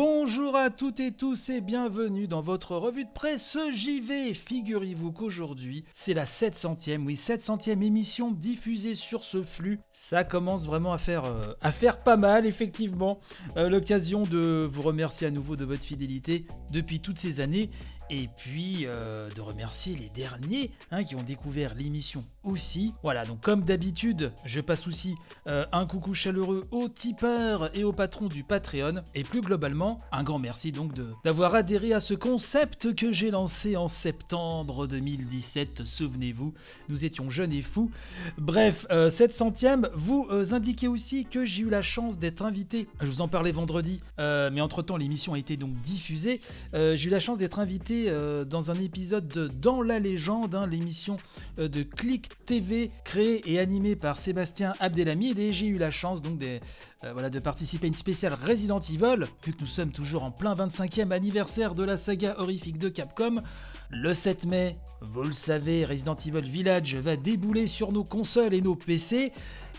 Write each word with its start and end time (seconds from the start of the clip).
Bonjour 0.00 0.54
à 0.54 0.70
toutes 0.70 1.00
et 1.00 1.10
tous 1.10 1.48
et 1.48 1.60
bienvenue 1.60 2.28
dans 2.28 2.40
votre 2.40 2.76
revue 2.76 3.04
de 3.04 3.10
presse 3.12 3.58
JV. 3.72 4.32
Figurez-vous 4.32 5.10
qu'aujourd'hui, 5.10 5.84
c'est 5.92 6.14
la 6.14 6.24
700e, 6.24 7.04
oui, 7.04 7.14
700e 7.16 7.82
émission 7.82 8.30
diffusée 8.30 8.94
sur 8.94 9.24
ce 9.24 9.42
flux. 9.42 9.80
Ça 9.90 10.22
commence 10.22 10.66
vraiment 10.66 10.92
à 10.92 10.98
faire, 10.98 11.24
euh, 11.24 11.92
pas 12.04 12.16
mal, 12.16 12.46
effectivement. 12.46 13.18
Euh, 13.56 13.68
l'occasion 13.68 14.22
de 14.22 14.68
vous 14.70 14.82
remercier 14.82 15.26
à 15.26 15.32
nouveau 15.32 15.56
de 15.56 15.64
votre 15.64 15.82
fidélité 15.82 16.46
depuis 16.70 17.00
toutes 17.00 17.18
ces 17.18 17.40
années 17.40 17.68
et 18.10 18.28
puis 18.38 18.84
euh, 18.86 19.28
de 19.32 19.40
remercier 19.40 19.94
les 19.96 20.08
derniers 20.08 20.70
hein, 20.92 21.02
qui 21.02 21.16
ont 21.16 21.22
découvert 21.22 21.74
l'émission 21.74 22.24
aussi. 22.44 22.94
Voilà, 23.02 23.26
donc 23.26 23.40
comme 23.40 23.64
d'habitude, 23.64 24.32
je 24.44 24.60
passe 24.60 24.86
aussi 24.86 25.16
un 25.44 25.86
coucou 25.86 26.14
chaleureux 26.14 26.68
aux 26.70 26.88
tipeurs 26.88 27.76
et 27.76 27.84
aux 27.84 27.92
patrons 27.92 28.28
du 28.28 28.44
Patreon. 28.44 29.02
Et 29.14 29.24
plus 29.24 29.42
globalement, 29.42 29.87
un 30.12 30.22
grand 30.22 30.38
merci 30.38 30.72
donc 30.72 30.92
d'avoir 31.24 31.54
adhéré 31.54 31.92
à 31.92 32.00
ce 32.00 32.14
concept 32.14 32.94
que 32.94 33.12
j'ai 33.12 33.30
lancé 33.30 33.76
en 33.76 33.88
septembre 33.88 34.86
2017. 34.86 35.84
Souvenez-vous, 35.84 36.52
nous 36.88 37.04
étions 37.04 37.30
jeunes 37.30 37.52
et 37.52 37.62
fous. 37.62 37.90
Bref, 38.36 38.86
euh, 38.90 39.10
cette 39.10 39.34
centième, 39.34 39.88
vous 39.94 40.28
indiquez 40.52 40.88
aussi 40.88 41.24
que 41.24 41.44
j'ai 41.44 41.62
eu 41.62 41.70
la 41.70 41.82
chance 41.82 42.18
d'être 42.18 42.42
invité. 42.42 42.88
Je 43.00 43.06
vous 43.06 43.20
en 43.20 43.28
parlais 43.28 43.52
vendredi, 43.52 44.00
mais 44.18 44.60
entre-temps 44.60 44.96
l'émission 44.96 45.34
a 45.34 45.38
été 45.38 45.56
donc 45.56 45.80
diffusée. 45.80 46.40
j'ai 46.72 47.06
eu 47.06 47.10
la 47.10 47.20
chance 47.20 47.38
d'être 47.38 47.58
invité 47.58 48.08
euh, 48.08 48.44
dans 48.44 48.70
un 48.70 48.74
épisode 48.74 49.28
de 49.28 49.48
Dans 49.48 49.82
la 49.82 49.98
légende, 49.98 50.54
hein, 50.54 50.66
l'émission 50.66 51.16
euh, 51.58 51.68
de 51.68 51.82
Click 51.82 52.44
TV 52.44 52.90
créée 53.04 53.42
et 53.50 53.58
animée 53.58 53.96
par 53.96 54.18
Sébastien 54.18 54.74
Abdelhamid 54.80 55.38
et 55.38 55.52
j'ai 55.52 55.66
eu 55.66 55.78
la 55.78 55.90
chance 55.90 56.22
donc 56.22 56.38
de, 56.38 56.58
euh, 57.04 57.12
voilà, 57.12 57.30
de 57.30 57.38
participer 57.38 57.86
à 57.86 57.88
une 57.88 57.94
spéciale 57.94 58.34
Resident 58.34 58.80
Evil, 58.80 59.26
vu 59.44 59.52
que 59.52 59.60
nous 59.60 59.68
sommes 59.78 59.92
toujours 59.92 60.24
en 60.24 60.32
plein 60.32 60.56
25e 60.56 61.12
anniversaire 61.12 61.76
de 61.76 61.84
la 61.84 61.96
saga 61.96 62.34
horrifique 62.38 62.78
de 62.78 62.88
Capcom. 62.88 63.42
Le 63.90 64.12
7 64.12 64.44
mai, 64.46 64.76
vous 65.00 65.22
le 65.22 65.30
savez, 65.30 65.84
Resident 65.84 66.16
Evil 66.16 66.50
Village 66.50 66.96
va 66.96 67.14
débouler 67.14 67.68
sur 67.68 67.92
nos 67.92 68.02
consoles 68.02 68.54
et 68.54 68.60
nos 68.60 68.74
PC. 68.74 69.30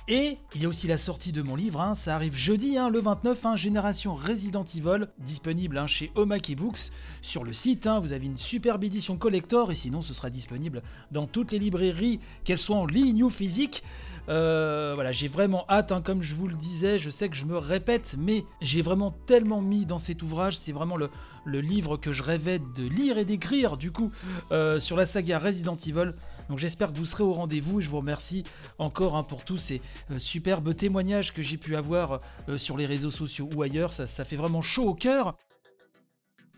Et 0.08 0.38
il 0.56 0.62
y 0.62 0.66
a 0.66 0.70
aussi 0.70 0.88
la 0.88 0.96
sortie 0.96 1.34
de 1.34 1.42
mon 1.42 1.58
livre, 1.58 1.82
hein, 1.82 1.96
ça 1.96 2.16
arrive 2.16 2.34
jeudi, 2.34 2.78
hein, 2.78 2.90
le 2.90 3.02
29, 3.02 3.46
hein, 3.46 3.56
Génération 3.58 4.16
Resident 4.16 4.64
Evil, 4.64 5.10
disponible 5.20 5.86
chez 5.88 6.14
Omake 6.16 6.56
Books. 6.56 6.92
Sur 7.22 7.44
le 7.44 7.52
site, 7.52 7.90
vous 8.02 8.14
avez 8.14 8.26
une 8.26 8.38
superbe 8.38 8.86
édition 8.86 9.18
collector, 9.18 9.70
et 9.70 9.76
sinon 9.76 10.02
ce 10.02 10.14
sera 10.14 10.30
disponible 10.30 10.82
dans 11.12 11.28
toutes 11.28 11.52
les 11.52 11.60
librairies, 11.60 12.22
qu'elles 12.46 12.58
soient 12.58 12.78
en 12.78 12.86
ligne 12.86 13.22
ou 13.22 13.30
physique. 13.30 13.84
Euh, 14.30 14.92
voilà, 14.94 15.12
j'ai 15.12 15.28
vraiment 15.28 15.66
hâte, 15.70 15.92
comme 16.04 16.22
je 16.22 16.36
vous 16.36 16.48
le 16.48 16.56
disais, 16.56 16.98
je 16.98 17.10
sais 17.10 17.30
que 17.30 17.36
je 17.36 17.46
me 17.46 17.58
répète, 17.58 18.16
mais 18.20 18.46
j'ai 18.62 18.82
vraiment 18.82 19.12
tellement 19.12 19.62
mis 19.62 19.86
dans 19.86 19.98
cet 19.98 20.22
ouvrage, 20.22 20.58
c'est 20.58 20.72
vraiment 20.72 20.98
le, 20.98 21.10
livre 21.46 21.98
que 21.98 22.14
je 22.14 22.22
rêvais 22.22 22.60
de 22.60 22.88
lire 22.88 23.18
et 23.18 23.26
d'écrire, 23.26 23.76
du 23.76 23.92
coup, 23.92 24.12
euh, 24.52 24.80
sur 24.80 24.96
la 24.96 25.08
saga 25.08 25.40
Resident 25.40 25.78
Evil. 25.78 26.14
Donc 26.48 26.60
j'espère 26.60 26.92
que 26.92 26.98
vous 26.98 27.06
serez 27.06 27.24
au 27.24 27.34
rendez-vous 27.34 27.80
et 27.80 27.84
je 27.84 27.90
vous 27.90 27.98
remercie 27.98 28.44
encore 28.78 29.18
hein, 29.18 29.24
pour 29.24 29.44
tous 29.46 29.58
ces 29.58 29.82
euh, 30.12 30.20
superbes 30.20 30.76
témoignages 30.76 31.34
que 31.34 31.42
j'ai 31.42 31.58
pu 31.58 31.76
avoir 31.76 32.22
sur 32.58 32.78
les 32.78 32.86
réseaux 32.86 33.10
sociaux 33.10 33.50
ou 33.56 33.64
ailleurs. 33.64 33.94
Ça, 33.94 34.06
ça 34.06 34.26
fait 34.26 34.36
vraiment 34.36 34.62
chaud 34.62 34.90
au 34.90 34.94
cœur. 34.94 35.36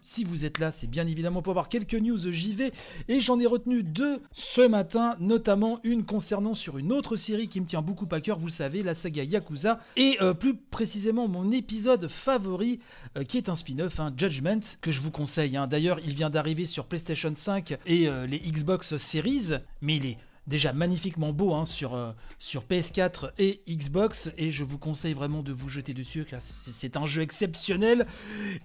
Si 0.02 0.24
vous 0.24 0.46
êtes 0.46 0.58
là, 0.58 0.72
c'est 0.72 0.90
bien 0.90 1.06
évidemment 1.06 1.44
pour 1.44 1.52
avoir 1.52 1.70
quelques 1.70 1.94
news 1.94 2.18
JV 2.18 2.72
et 3.08 3.20
j'en 3.20 3.40
ai 3.40 3.46
retenu 3.46 3.84
deux 3.84 4.20
ce 4.32 4.62
matin, 4.62 5.16
notamment 5.20 5.80
une 5.84 6.06
concernant 6.06 6.56
sur 6.56 6.80
une 6.80 6.92
autre 6.92 7.16
série 7.16 7.48
qui 7.48 7.62
me 7.62 7.68
tient 7.68 7.84
beaucoup 7.84 8.08
à 8.12 8.20
cœur, 8.20 8.40
vous 8.40 8.48
le 8.48 8.52
savez, 8.52 8.82
la 8.82 8.96
saga 8.96 9.24
Yakuza 9.24 9.80
et 9.98 10.18
euh, 10.22 10.34
plus 10.34 10.56
précisément 10.56 11.28
mon 11.28 11.52
épisode 11.52 12.08
favori 12.08 12.80
euh, 13.16 13.24
qui 13.24 13.38
est 13.38 13.48
un 13.48 13.56
spin-off, 13.56 14.00
un 14.00 14.12
Judgment, 14.18 14.60
que 14.82 14.92
je 14.92 15.02
vous 15.02 15.12
conseille. 15.12 15.56
Hein. 15.56 15.68
D'ailleurs, 15.68 16.00
il 16.04 16.16
vient 16.16 16.32
d'arriver 16.32 16.66
sur 16.66 16.86
PlayStation 16.86 17.32
5 17.34 17.78
et 17.86 18.08
euh, 18.08 18.26
les 18.26 18.40
Xbox 18.40 18.98
Series, 18.98 19.52
mais 19.82 19.98
il 19.98 20.06
est 20.08 20.18
déjà 20.52 20.74
magnifiquement 20.74 21.32
beau 21.32 21.54
hein, 21.56 21.66
sur, 21.66 21.96
euh, 21.96 22.12
sur 22.38 22.66
PS4 22.66 23.32
et 23.40 23.62
Xbox 23.68 24.32
et 24.38 24.52
je 24.52 24.64
vous 24.64 24.78
conseille 24.78 25.14
vraiment 25.14 25.42
de 25.42 25.54
vous 25.54 25.70
jeter 25.70 25.94
dessus 25.94 26.26
car 26.30 26.42
c'est 26.42 26.98
un 26.98 27.06
jeu 27.08 27.22
exceptionnel 27.22 28.06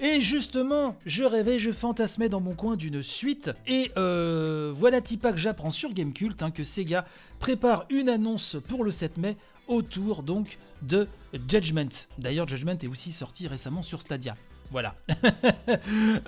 et 0.01 0.21
justement 0.21 0.99
je 1.07 1.23
rêvais, 1.25 1.59
je 1.59 1.71
fantasmais 1.71 2.29
dans 2.29 2.41
mon 2.41 2.55
coin 2.55 2.77
d'une 2.77 3.03
suite 3.03 3.53
et 3.67 3.93
euh, 3.97 4.73
voilà 4.77 5.01
Tipa 5.01 5.33
que 5.33 5.39
j'apprends 5.39 5.71
sur 5.71 5.93
Gamecult 5.93 6.43
hein, 6.43 6.51
que 6.51 6.65
Sega 6.65 7.07
prépare 7.39 7.87
une 7.89 8.09
annonce 8.09 8.57
pour 8.69 8.83
le 8.83 8.91
7 8.91 9.17
mai 9.17 9.37
autour 9.69 10.23
donc 10.23 10.59
de 10.83 11.07
Judgment. 11.49 11.89
D'ailleurs 12.19 12.49
Judgment 12.49 12.79
est 12.83 12.89
aussi 12.89 13.13
sorti 13.13 13.47
récemment 13.47 13.83
sur 13.83 14.03
Stadia. 14.03 14.35
Voilà. 14.71 14.95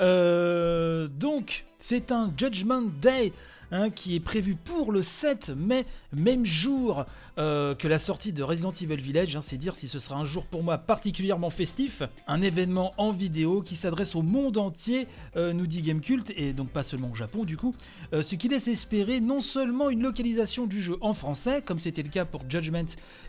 Euh, 0.01 1.09
donc, 1.09 1.65
c'est 1.79 2.13
un 2.13 2.33
Judgment 2.37 2.83
Day 3.01 3.33
Hein, 3.71 3.91
qui 3.91 4.15
est 4.15 4.21
prévu 4.21 4.55
pour 4.55 4.93
le 4.93 5.03
7 5.03 5.53
mai, 5.55 5.84
même 6.17 6.47
jour 6.47 7.05
euh, 7.39 7.75
que 7.75 7.87
la 7.87 7.99
sortie 7.99 8.33
de 8.33 8.43
Resident 8.43 8.73
Evil 8.73 8.97
Village. 8.97 9.37
Hein, 9.37 9.43
c'est 9.43 9.59
dire 9.59 9.77
si 9.77 9.89
ce 9.89 9.99
sera 9.99 10.17
un 10.17 10.25
jour 10.25 10.47
pour 10.47 10.62
moi 10.62 10.79
particulièrement 10.79 11.51
festif. 11.51 12.03
Un 12.27 12.41
événement 12.41 12.95
en 12.97 13.11
vidéo 13.12 13.61
qui 13.61 13.75
s'adresse 13.75 14.17
au 14.17 14.23
monde 14.23 14.56
entier, 14.56 15.06
euh, 15.37 15.53
nous 15.53 15.67
dit 15.67 15.83
Gamecult, 15.83 16.33
et 16.34 16.55
donc 16.55 16.71
pas 16.71 16.83
seulement 16.83 17.11
au 17.11 17.15
Japon 17.15 17.45
du 17.45 17.59
coup. 17.59 17.75
Euh, 18.15 18.23
ce 18.23 18.37
qui 18.37 18.49
laisse 18.49 18.69
espérer 18.69 19.21
non 19.21 19.43
seulement 19.43 19.91
une 19.91 20.03
localisation 20.03 20.67
du 20.67 20.81
jeu 20.81 20.97
en 21.03 21.12
français, 21.12 21.61
comme 21.61 21.79
c'était 21.79 22.03
le 22.03 22.09
cas 22.09 22.25
pour 22.25 22.45
Judgment 22.49 22.87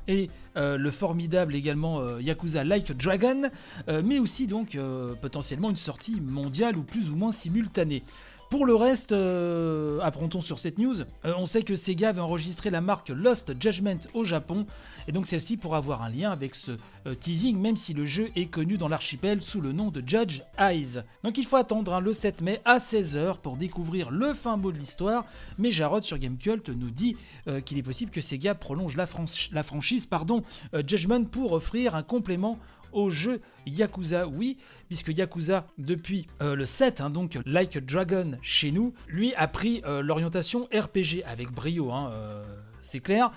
et 0.07 0.29
le 0.55 0.91
formidable 0.91 1.55
également 1.55 2.17
Yakuza 2.19 2.65
Like 2.65 2.91
Dragon, 2.91 3.43
mais 3.87 4.19
aussi 4.19 4.45
donc 4.45 4.77
potentiellement 5.21 5.69
une 5.69 5.77
sortie 5.77 6.19
mondiale 6.19 6.75
ou 6.75 6.83
plus 6.83 7.11
ou 7.11 7.15
moins 7.15 7.31
simultanée. 7.31 8.03
Pour 8.49 8.65
le 8.65 8.73
reste, 8.73 9.11
euh, 9.11 9.99
apprend-on 10.01 10.41
sur 10.41 10.57
cette 10.57 10.79
news, 10.79 11.01
euh, 11.01 11.33
on 11.37 11.45
sait 11.45 11.61
que 11.61 11.75
Sega 11.75 12.11
va 12.11 12.23
enregistrer 12.23 12.71
la 12.71 12.81
marque 12.81 13.09
Lost 13.09 13.53
Judgment 13.61 13.99
au 14.15 14.23
Japon, 14.23 14.65
et 15.07 15.11
donc 15.11 15.27
celle-ci 15.27 15.55
pourra 15.55 15.77
avoir 15.77 16.01
un 16.01 16.09
lien 16.09 16.31
avec 16.31 16.55
ce 16.55 16.71
euh, 17.05 17.13
teasing, 17.13 17.59
même 17.59 17.75
si 17.75 17.93
le 17.93 18.05
jeu 18.05 18.31
est 18.35 18.47
connu 18.47 18.79
dans 18.79 18.87
l'archipel 18.87 19.43
sous 19.43 19.61
le 19.61 19.71
nom 19.71 19.91
de 19.91 20.01
Judge 20.03 20.41
Eyes. 20.57 21.03
Donc 21.23 21.37
il 21.37 21.45
faut 21.45 21.57
attendre 21.57 21.93
hein, 21.93 21.99
le 21.99 22.11
7 22.11 22.41
mai 22.41 22.59
à 22.65 22.79
16h 22.79 23.37
pour 23.37 23.55
découvrir 23.55 24.09
le 24.09 24.33
fin 24.33 24.57
mot 24.57 24.71
de 24.71 24.79
l'histoire, 24.79 25.25
mais 25.59 25.69
Jarod 25.69 26.01
sur 26.01 26.17
Gamecult 26.17 26.69
nous 26.69 26.89
dit 26.89 27.17
qu'il 27.65 27.77
est 27.77 27.83
possible 27.83 28.09
que 28.09 28.21
Sega 28.21 28.55
prolonge 28.55 28.97
la, 28.97 29.05
la 29.51 29.63
franchise 29.63 30.07
pardon, 30.07 30.41
Judgment 30.87 31.25
pour 31.25 31.53
offrir 31.53 31.93
un 31.93 32.03
complément 32.03 32.57
au 32.91 33.09
jeu 33.09 33.41
Yakuza, 33.65 34.27
oui, 34.27 34.57
puisque 34.87 35.09
Yakuza, 35.09 35.65
depuis 35.77 36.27
euh, 36.41 36.55
le 36.55 36.65
7, 36.65 37.01
hein, 37.01 37.09
donc 37.09 37.37
Like 37.45 37.77
a 37.77 37.81
Dragon 37.81 38.37
chez 38.41 38.71
nous, 38.71 38.93
lui 39.07 39.33
a 39.35 39.47
pris 39.47 39.81
euh, 39.85 40.01
l'orientation 40.01 40.67
RPG 40.73 41.23
avec 41.25 41.51
brio, 41.51 41.91
hein, 41.91 42.09
euh, 42.11 42.43
c'est 42.81 42.99
clair. 42.99 43.31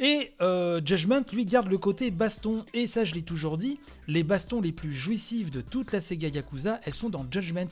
Et 0.00 0.32
Judgment, 0.84 1.24
lui, 1.32 1.44
garde 1.44 1.68
le 1.68 1.78
côté 1.78 2.12
baston, 2.12 2.64
et 2.72 2.86
ça 2.86 3.04
je 3.04 3.14
l'ai 3.14 3.22
toujours 3.22 3.58
dit, 3.58 3.80
les 4.06 4.22
bastons 4.22 4.60
les 4.60 4.70
plus 4.70 4.92
jouissifs 4.92 5.50
de 5.50 5.60
toute 5.60 5.92
la 5.92 6.00
Sega 6.00 6.28
Yakuza, 6.28 6.80
elles 6.84 6.94
sont 6.94 7.10
dans 7.10 7.26
Judgment 7.28 7.66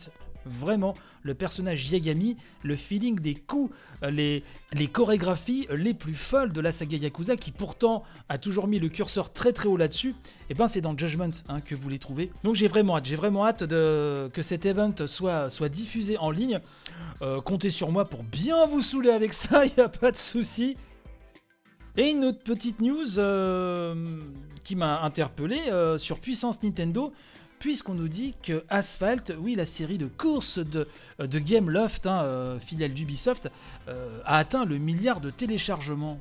vraiment 0.47 0.95
le 1.23 1.35
personnage 1.35 1.91
Yagami, 1.91 2.37
le 2.63 2.77
feeling 2.77 3.19
des 3.19 3.35
coups, 3.35 3.75
euh, 4.03 4.11
les, 4.11 4.43
les 4.73 4.87
chorégraphies 4.87 5.67
les 5.71 5.95
plus 5.95 6.15
folles 6.15 6.53
de 6.53 6.61
la 6.61 6.73
saga 6.73 6.97
Yakuza 6.97 7.37
qui 7.37 7.53
pourtant 7.53 8.03
a 8.29 8.39
toujours 8.39 8.69
mis 8.69 8.79
le 8.79 8.89
curseur 8.89 9.33
très 9.33 9.53
très 9.53 9.69
haut 9.69 9.77
là-dessus, 9.77 10.11
et 10.11 10.15
eh 10.51 10.55
ben 10.55 10.69
c'est 10.69 10.81
dans 10.81 10.97
Judgment 10.97 11.31
hein, 11.49 11.61
que 11.61 11.75
vous 11.75 11.89
les 11.89 11.99
trouvez. 11.99 12.31
Donc 12.45 12.55
j'ai 12.55 12.69
vraiment 12.69 12.97
hâte, 12.97 13.07
j'ai 13.07 13.17
vraiment 13.17 13.47
hâte 13.47 13.65
de, 13.65 14.29
que 14.33 14.43
cet 14.43 14.67
event 14.67 14.95
soit, 15.07 15.51
soit 15.51 15.69
diffusé 15.69 16.17
en 16.19 16.31
ligne. 16.31 16.61
Euh, 17.23 17.41
comptez 17.41 17.71
sur 17.71 17.91
moi 17.91 18.05
pour 18.05 18.23
bien 18.23 18.67
vous 18.67 18.83
saouler 18.83 19.11
avec 19.11 19.33
ça, 19.33 19.65
il 19.67 19.81
a 19.81 19.89
pas 19.89 20.11
de 20.11 20.17
souci. 20.17 20.77
Et 21.97 22.11
une 22.11 22.27
autre 22.27 22.43
petite 22.45 22.81
news 22.81 23.19
euh, 23.19 24.21
qui 24.63 24.77
m'a 24.77 25.03
interpellé 25.03 25.59
sur 25.97 26.21
Puissance 26.21 26.63
Nintendo 26.63 27.13
puisqu'on 27.59 27.95
nous 27.95 28.09
dit 28.09 28.35
que 28.43 28.65
Asphalt, 28.69 29.33
oui, 29.39 29.55
la 29.55 29.67
série 29.67 29.99
de 29.99 30.07
courses 30.07 30.59
de, 30.59 30.89
de 31.19 31.39
Gameloft, 31.39 32.07
hein, 32.07 32.23
euh, 32.23 32.59
filiale 32.59 32.93
d'Ubisoft, 32.93 33.49
euh, 33.89 34.21
a 34.25 34.39
atteint 34.39 34.65
le 34.65 34.79
milliard 34.79 35.21
de 35.21 35.31
téléchargements 35.31 36.19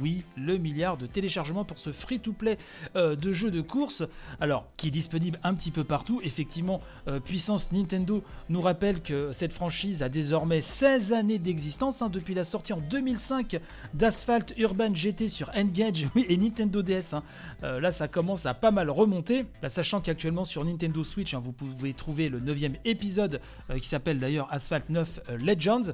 oui, 0.00 0.24
le 0.36 0.58
milliard 0.58 0.96
de 0.96 1.06
téléchargements 1.06 1.64
pour 1.64 1.78
ce 1.78 1.92
free-to-play 1.92 2.58
euh, 2.96 3.16
de 3.16 3.32
jeux 3.32 3.50
de 3.50 3.60
course, 3.60 4.02
alors 4.40 4.66
qui 4.76 4.88
est 4.88 4.90
disponible 4.90 5.38
un 5.42 5.54
petit 5.54 5.70
peu 5.70 5.84
partout. 5.84 6.20
Effectivement, 6.22 6.80
euh, 7.08 7.20
Puissance 7.20 7.72
Nintendo 7.72 8.22
nous 8.48 8.60
rappelle 8.60 9.00
que 9.00 9.32
cette 9.32 9.52
franchise 9.52 10.02
a 10.02 10.08
désormais 10.08 10.60
16 10.60 11.12
années 11.12 11.38
d'existence, 11.38 12.02
hein, 12.02 12.08
depuis 12.08 12.34
la 12.34 12.44
sortie 12.44 12.72
en 12.72 12.80
2005 12.80 13.60
d'Asphalt 13.94 14.54
Urban 14.58 14.94
GT 14.94 15.28
sur 15.28 15.50
Engage 15.56 16.06
et 16.28 16.36
Nintendo 16.36 16.82
DS. 16.82 17.14
Hein. 17.14 17.22
Euh, 17.62 17.80
là, 17.80 17.92
ça 17.92 18.08
commence 18.08 18.46
à 18.46 18.54
pas 18.54 18.70
mal 18.70 18.90
remonter, 18.90 19.46
sachant 19.68 20.00
qu'actuellement 20.00 20.44
sur 20.44 20.64
Nintendo 20.64 21.04
Switch, 21.04 21.34
hein, 21.34 21.40
vous 21.42 21.52
pouvez 21.52 21.92
trouver 21.94 22.28
le 22.28 22.40
9 22.40 22.58
épisode 22.84 23.40
qui 23.78 23.86
s'appelle 23.86 24.18
d'ailleurs 24.18 24.48
Asphalt 24.50 24.88
9 24.90 25.20
Legends. 25.38 25.92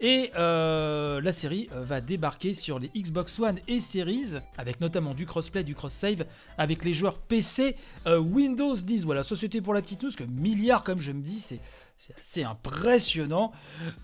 Et 0.00 0.30
la 0.34 1.32
série 1.32 1.68
va 1.72 2.00
débarquer 2.00 2.54
sur 2.54 2.78
les 2.78 2.88
Xbox 2.96 3.38
One 3.40 3.58
et 3.66 3.80
Series, 3.80 4.36
avec 4.56 4.80
notamment 4.80 5.12
du 5.12 5.26
crossplay, 5.26 5.64
du 5.64 5.74
cross-save, 5.74 6.24
avec 6.56 6.84
les 6.84 6.92
joueurs 6.92 7.18
PC 7.18 7.74
Windows 8.06 8.76
10. 8.76 9.04
Voilà, 9.04 9.22
société 9.22 9.60
pour 9.60 9.74
la 9.74 9.82
petite 9.82 10.02
news, 10.04 10.12
que 10.16 10.24
milliards, 10.24 10.84
comme 10.84 11.00
je 11.00 11.10
me 11.10 11.20
dis, 11.20 11.40
c'est 11.40 11.60
c'est 11.98 12.18
assez 12.18 12.44
impressionnant. 12.44 13.50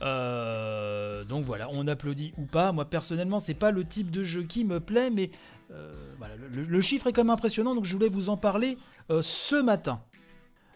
Euh, 0.02 1.25
donc 1.25 1.44
voilà, 1.44 1.69
on 1.73 1.87
applaudit 1.87 2.32
ou 2.38 2.44
pas. 2.44 2.73
Moi 2.73 2.85
personnellement, 2.85 3.38
c'est 3.38 3.55
pas 3.55 3.70
le 3.70 3.85
type 3.85 4.11
de 4.11 4.23
jeu 4.23 4.43
qui 4.43 4.64
me 4.64 4.81
plaît, 4.81 5.11
mais 5.11 5.31
euh, 5.70 5.93
le, 6.52 6.81
chiffre 6.81 7.06
est 7.06 7.12
quand 7.12 7.23
même 7.23 7.31
impressionnant, 7.31 7.75
donc 7.75 7.85
je 7.85 7.93
voulais 7.94 8.08
vous 8.08 8.29
en 8.29 8.37
parler 8.37 8.76
euh, 9.11 9.23
ce 9.23 9.56
matin. 9.56 10.00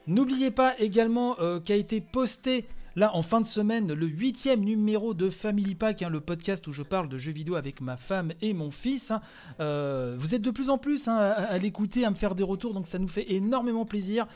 N'oubliez 0.07 0.51
pas 0.51 0.79
également 0.79 1.37
qu'a 1.67 1.75
été 1.75 2.01
posté 2.01 2.65
là 2.99 3.15
en 3.15 3.23
fin 3.23 3.41
de 3.41 3.47
semaine 3.47 3.93
le 3.93 4.07
huitième 4.07 4.61
numéro 4.61 5.15
de 5.15 5.31
Family 5.31 5.75
Pack, 5.75 6.03
hein, 6.03 6.11
le 6.11 6.21
podcast 6.21 6.67
où 6.67 6.73
je 6.73 6.83
parle 6.83 7.09
de 7.09 7.17
jeux 7.17 7.33
vidéo 7.33 7.55
avec 7.55 7.81
ma 7.81 7.97
femme 7.97 8.33
et 8.43 8.53
mon 8.53 8.71
fils. 8.71 9.13
Hein. 9.13 9.21
vous 10.19 10.35
êtes 10.35 10.43
de 10.43 10.51
plus 10.51 10.69
en 10.69 10.79
plus 10.79 11.09
hein, 11.09 11.17
à, 11.17 11.59
l'écouter, 11.59 12.05
à 12.05 12.11
me 12.11 12.17
faire 12.17 12.35
des 12.35 12.45
retours, 12.45 12.75
donc 12.75 12.87
ça 12.87 12.99
nous 12.99 13.09
fait 13.09 13.33
énormément 13.33 13.85
plaisir. 13.85 14.27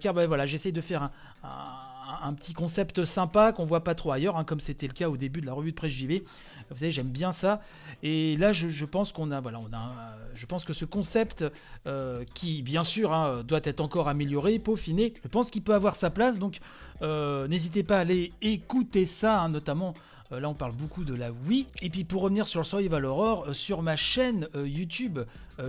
car 0.00 0.14
ben, 0.14 0.26
voilà, 0.26 0.46
j'essaye 0.46 0.72
de 0.72 0.80
faire 0.80 1.10
un 1.42 1.95
petit 2.36 2.52
concept 2.52 3.04
sympa 3.04 3.52
qu'on 3.52 3.64
voit 3.64 3.82
pas 3.82 3.94
trop 3.94 4.12
ailleurs, 4.12 4.36
hein, 4.36 4.44
comme 4.44 4.60
c'était 4.60 4.86
le 4.86 4.92
cas 4.92 5.08
au 5.08 5.16
début 5.16 5.40
de 5.40 5.46
la 5.46 5.52
revue 5.52 5.70
de 5.70 5.76
presse 5.76 5.92
JV. 5.92 6.24
Vous 6.70 6.76
savez, 6.76 6.92
j'aime 6.92 7.08
bien 7.08 7.32
ça. 7.32 7.60
Et 8.02 8.36
là, 8.36 8.52
je, 8.52 8.84
pense 8.84 9.12
qu'on 9.12 9.30
a, 9.30 9.40
voilà, 9.40 9.60
on 9.60 9.72
a, 9.72 10.16
je 10.34 10.46
pense 10.46 10.64
que 10.64 10.72
ce 10.72 10.84
concept, 10.84 11.44
euh, 11.86 12.24
qui 12.34 12.62
bien 12.62 12.82
sûr 12.82 13.12
hein, 13.12 13.42
doit 13.42 13.60
être 13.64 13.80
encore 13.80 14.08
amélioré, 14.08 14.58
peaufiné, 14.58 15.14
je 15.22 15.28
pense 15.28 15.50
qu'il 15.50 15.62
peut 15.62 15.74
avoir 15.74 15.94
sa 15.94 16.10
place. 16.10 16.38
Donc, 16.38 16.58
euh, 17.02 17.48
n'hésitez 17.48 17.82
pas 17.82 17.98
à 17.98 18.00
aller 18.00 18.32
écouter 18.42 19.04
ça, 19.04 19.40
hein, 19.40 19.48
notamment. 19.48 19.94
Euh, 20.32 20.40
là, 20.40 20.48
on 20.48 20.54
parle 20.54 20.72
beaucoup 20.72 21.04
de 21.04 21.14
la 21.14 21.30
Wii. 21.30 21.66
Et 21.82 21.90
puis, 21.90 22.04
pour 22.04 22.22
revenir 22.22 22.48
sur 22.48 22.60
le 22.60 22.64
Survival 22.64 23.04
Horror, 23.04 23.54
sur 23.54 23.82
ma 23.82 23.96
chaîne 23.96 24.48
YouTube, 24.54 25.20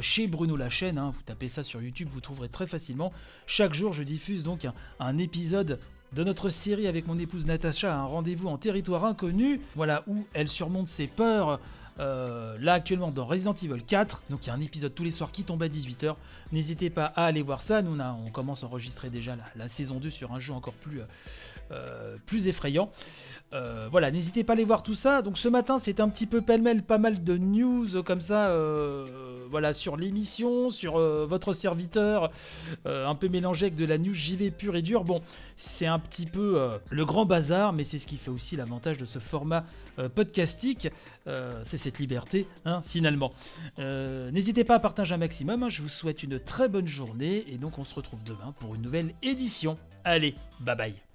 chez 0.02 0.28
Bruno 0.28 0.58
la 0.58 0.70
chaîne, 0.70 1.00
vous 1.00 1.22
tapez 1.22 1.48
ça 1.48 1.64
sur 1.64 1.82
YouTube, 1.82 2.10
vous 2.12 2.20
trouverez 2.20 2.50
très 2.50 2.68
facilement. 2.68 3.14
Chaque 3.46 3.74
jour, 3.74 3.94
je 3.94 4.04
diffuse 4.04 4.44
donc 4.44 4.68
un 5.00 5.18
épisode 5.18 5.80
de 6.14 6.24
notre 6.24 6.50
série 6.50 6.88
avec 6.88 7.08
mon 7.08 7.18
épouse 7.20 7.46
Natacha, 7.46 7.96
un 7.96 8.06
rendez-vous 8.06 8.48
en 8.48 8.58
territoire 8.58 9.06
inconnu, 9.06 9.60
voilà 9.76 10.04
où 10.08 10.26
elle 10.34 10.48
surmonte 10.48 10.88
ses 10.88 11.08
peurs. 11.08 11.60
Euh, 12.00 12.56
là 12.60 12.74
actuellement 12.74 13.10
dans 13.10 13.26
Resident 13.26 13.54
Evil 13.54 13.82
4, 13.82 14.24
donc 14.30 14.46
il 14.46 14.48
y 14.48 14.52
a 14.52 14.54
un 14.54 14.62
épisode 14.62 14.94
tous 14.94 15.04
les 15.04 15.12
soirs 15.12 15.32
qui 15.32 15.44
tombe 15.44 15.64
à 15.64 15.68
18h. 15.68 16.16
N'hésitez 16.52 16.90
pas 16.90 17.06
à 17.06 17.26
aller 17.26 17.42
voir 17.42 17.64
ça. 17.64 17.82
Nous 17.82 17.98
on, 18.00 18.30
commence 18.30 18.64
à 18.64 18.68
enregistrer 18.68 19.10
déjà 19.10 19.36
la, 19.56 19.68
saison 19.68 20.00
2 20.00 20.10
sur 20.10 20.32
un 20.32 20.40
jeu 20.40 20.54
encore 20.54 20.74
plus, 20.76 21.02
euh, 21.72 22.16
plus 22.26 22.48
effrayant. 22.48 22.90
Euh, 23.54 23.88
voilà, 23.90 24.12
n'hésitez 24.12 24.44
pas 24.44 24.54
à 24.54 24.56
aller 24.56 24.66
voir 24.66 24.84
tout 24.84 24.94
ça. 24.94 25.22
Donc 25.22 25.38
ce 25.38 25.48
matin, 25.48 25.80
c'est 25.80 26.00
un 26.02 26.10
petit 26.10 26.26
peu 26.26 26.42
pêle-mêle, 26.42 26.84
pas 26.84 26.98
mal 26.98 27.24
de 27.24 27.38
news 27.38 28.04
comme 28.04 28.20
ça, 28.20 28.48
euh, 28.48 29.06
voilà, 29.50 29.72
sur 29.72 29.96
l'émission, 29.96 30.70
sur 30.70 30.98
euh, 30.98 31.26
votre 31.26 31.54
serviteur, 31.54 32.30
un 32.86 33.16
peu 33.16 33.30
mélangé 33.30 33.68
avec 33.68 33.78
de 33.78 33.86
la 33.86 33.98
news 33.98 34.14
JV 34.14 34.52
pure 34.52 34.76
et 34.76 34.82
dure. 34.82 35.04
Bon, 35.04 35.22
c'est 35.56 35.86
un 35.86 36.00
petit 36.00 36.26
peu 36.26 36.70
le 36.90 37.06
grand 37.06 37.26
bazar, 37.26 37.74
mais 37.74 37.84
c'est 37.84 38.00
ce 38.00 38.08
qui 38.08 38.18
fait 38.18 38.32
aussi 38.32 38.56
l'avantage 38.56 38.98
de 38.98 39.06
ce 39.06 39.20
format 39.20 39.64
podcastique. 40.16 40.90
Liberté, 42.00 42.48
hein, 42.66 42.82
finalement. 42.82 43.32
n'hésitez 43.78 44.64
pas 44.64 44.76
à 44.76 44.80
partager 44.80 45.14
un 45.14 45.18
maximum. 45.18 45.64
Hein. 45.64 45.70
je 45.70 45.82
vous 45.82 45.90
souhaite 45.90 46.24
une 46.24 46.40
très 46.40 46.68
bonne 46.68 46.88
journée 46.88 47.46
et 47.48 47.58
donc 47.58 47.80
on 47.80 47.86
se 47.86 47.96
retrouve 47.96 48.24
demain 48.24 48.54
pour 48.60 48.76
une 48.76 48.82
nouvelle 48.82 49.14
édition. 49.22 49.76
Allez, 50.04 50.36
bye 50.60 50.76
bye. 50.76 51.07